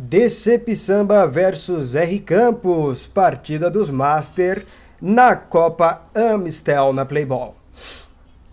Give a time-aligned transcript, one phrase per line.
[0.00, 4.64] DC Samba versus R Campos, partida dos Master
[5.02, 7.56] na Copa Amistel na Playball.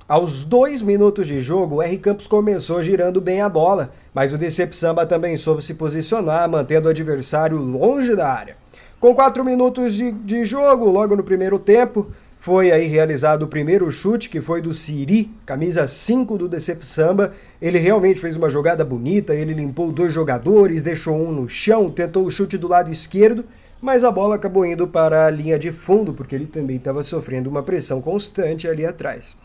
[0.10, 4.40] Aos dois minutos de jogo, o R Campos começou girando bem a bola, mas o
[4.40, 8.58] DC Samba também soube se posicionar, mantendo o adversário longe da área.
[9.00, 12.08] Com quatro minutos de, de jogo, logo no primeiro tempo,
[12.40, 17.34] foi aí realizado o primeiro chute, que foi do Siri, camisa 5 do Decep Samba.
[17.62, 22.26] Ele realmente fez uma jogada bonita, ele limpou dois jogadores, deixou um no chão, tentou
[22.26, 23.44] o chute do lado esquerdo,
[23.82, 27.50] mas a bola acabou indo para a linha de fundo, porque ele também estava sofrendo
[27.50, 29.36] uma pressão constante ali atrás.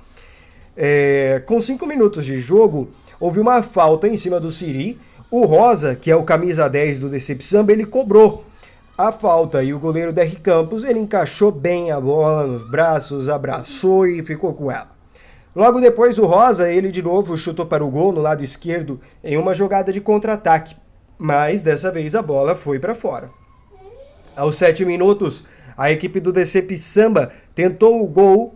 [0.77, 4.99] É, com cinco minutos de jogo, houve uma falta em cima do Siri.
[5.31, 8.45] O Rosa, que é o camisa 10 do Decep Samba, ele cobrou
[9.09, 14.07] a falta e o goleiro Derri Campos ele encaixou bem a bola nos braços, abraçou
[14.07, 14.91] e ficou com ela.
[15.57, 19.37] Logo depois o Rosa, ele de novo chutou para o gol no lado esquerdo em
[19.37, 20.77] uma jogada de contra-ataque,
[21.19, 23.31] mas dessa vez a bola foi para fora.
[24.37, 28.55] Aos sete minutos, a equipe do DC Samba tentou o gol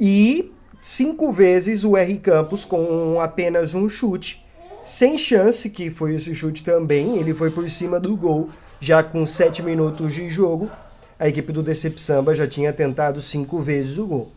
[0.00, 0.50] e
[0.80, 4.44] cinco vezes o R Campos com apenas um chute,
[4.84, 8.50] sem chance, que foi esse chute também, ele foi por cima do gol
[8.82, 10.68] já com 7 minutos de jogo,
[11.16, 14.32] a equipe do Decep Samba já tinha tentado cinco vezes o gol.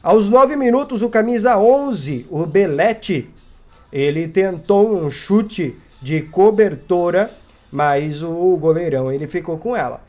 [0.00, 3.28] Aos 9 minutos, o camisa 11, o Belete,
[3.92, 7.32] ele tentou um chute de cobertura,
[7.70, 10.00] mas o goleirão ele ficou com ela.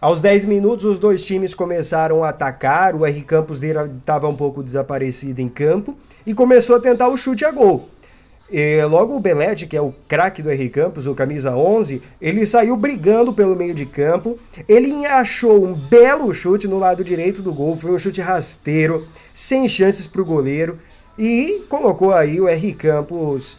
[0.00, 2.96] Aos 10 minutos, os dois times começaram a atacar.
[2.96, 7.44] O R Campos estava um pouco desaparecido em campo e começou a tentar o chute
[7.44, 7.88] a gol.
[8.52, 12.44] E logo o Belete, que é o craque do R Campos, o camisa 11, ele
[12.44, 14.38] saiu brigando pelo meio de campo.
[14.68, 19.68] Ele achou um belo chute no lado direito do gol, foi um chute rasteiro, sem
[19.68, 20.78] chances para o goleiro
[21.20, 23.58] e colocou aí o R Campos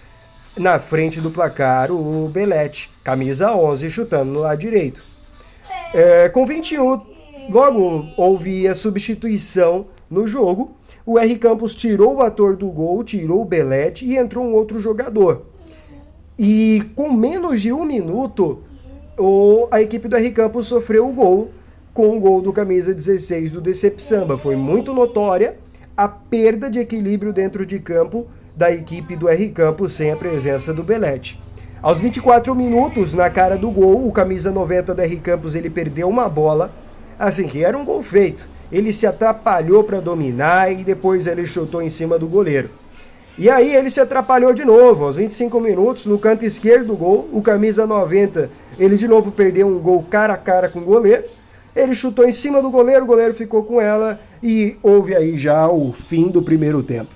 [0.57, 5.03] na frente do placar, o Belete, camisa 11, chutando no lado direito.
[5.93, 7.01] É, com 21,
[7.49, 13.41] logo houve a substituição no jogo o R Campos tirou o ator do gol, tirou
[13.41, 15.45] o Belete e entrou um outro jogador.
[16.37, 18.59] E com menos de um minuto,
[19.17, 21.49] o, a equipe do R Campos sofreu o gol
[21.93, 24.37] com o gol do camisa 16 do Decep Samba.
[24.37, 25.57] Foi muito notória
[25.95, 30.73] a perda de equilíbrio dentro de campo da equipe do R Campos sem a presença
[30.73, 31.39] do Belete.
[31.81, 36.07] Aos 24 minutos, na cara do gol, o camisa 90 do R Campos ele perdeu
[36.07, 36.71] uma bola,
[37.17, 41.81] assim que era um gol feito ele se atrapalhou para dominar e depois ele chutou
[41.81, 42.69] em cima do goleiro.
[43.37, 47.29] E aí ele se atrapalhou de novo, aos 25 minutos, no canto esquerdo do gol,
[47.31, 51.23] o camisa 90, ele de novo perdeu um gol cara a cara com o goleiro.
[51.75, 55.67] Ele chutou em cima do goleiro, o goleiro ficou com ela e houve aí já
[55.67, 57.15] o fim do primeiro tempo.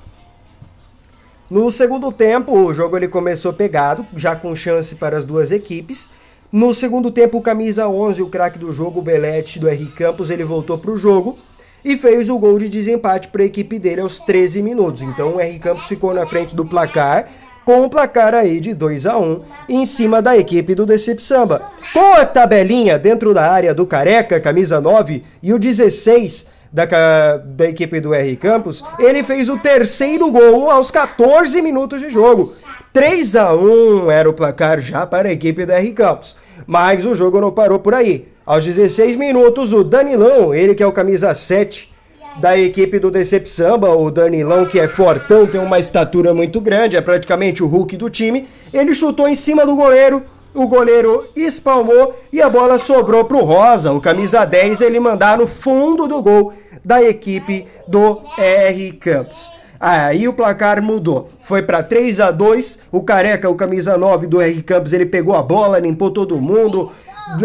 [1.49, 6.09] No segundo tempo, o jogo ele começou pegado, já com chance para as duas equipes.
[6.51, 10.29] No segundo tempo, o camisa 11, o craque do jogo, o Belete do R Campos,
[10.29, 11.37] ele voltou para o jogo
[11.83, 15.01] e fez o gol de desempate para a equipe dele aos 13 minutos.
[15.01, 17.27] Então o R Campos ficou na frente do placar
[17.65, 21.61] com o placar aí de 2 a 1 em cima da equipe do Decep Samba.
[21.91, 27.67] Com a tabelinha dentro da área do Careca, camisa 9, e o 16 da, da
[27.67, 32.53] equipe do R Campos, ele fez o terceiro gol aos 14 minutos de jogo.
[32.95, 36.37] 3 a 1 era o placar já para a equipe do R Campos.
[36.65, 38.29] Mas o jogo não parou por aí.
[38.45, 41.93] Aos 16 minutos, o Danilão, ele que é o camisa 7
[42.37, 46.95] da equipe do Decep Samba, o Danilão que é fortão, tem uma estatura muito grande,
[46.95, 50.23] é praticamente o Hulk do time, ele chutou em cima do goleiro,
[50.53, 55.47] o goleiro espalmou e a bola sobrou pro Rosa, o camisa 10, ele mandar no
[55.47, 56.53] fundo do gol
[56.83, 59.49] da equipe do R Campos.
[59.87, 61.29] Aí o placar mudou.
[61.43, 65.35] Foi para 3 a 2 O Careca, o camisa 9 do R Campos, ele pegou
[65.35, 66.91] a bola, limpou todo mundo.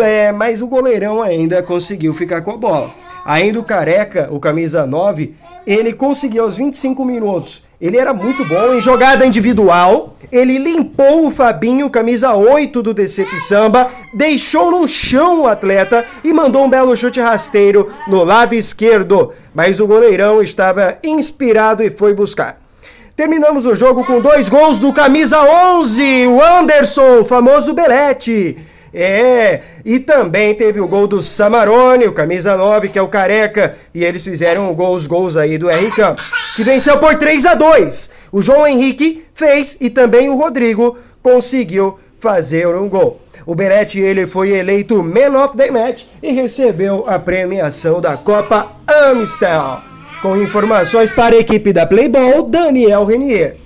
[0.01, 2.91] É, mas o goleirão ainda conseguiu ficar com a bola.
[3.27, 5.35] Ainda o Careca, o camisa 9,
[5.67, 7.65] ele conseguiu aos 25 minutos.
[7.81, 10.17] Ele era muito bom em jogada individual.
[10.31, 16.33] Ele limpou o Fabinho, camisa 8 do DC Samba, deixou no chão o atleta e
[16.33, 19.33] mandou um belo chute rasteiro no lado esquerdo.
[19.55, 22.61] Mas o goleirão estava inspirado e foi buscar.
[23.17, 28.57] Terminamos o jogo com dois gols do camisa 11, o Anderson, o famoso Belete.
[28.93, 33.77] É, e também teve o gol do Samarone, o camisa 9, que é o Careca,
[33.95, 38.11] e eles fizeram os gols aí do R Campos, que venceu por 3 a 2.
[38.33, 43.21] O João Henrique fez e também o Rodrigo conseguiu fazer um gol.
[43.47, 48.73] O Beretti ele foi eleito Man of the Match e recebeu a premiação da Copa
[48.87, 49.81] Amistel.
[50.21, 53.57] Com informações para a equipe da Playball, Daniel Renier.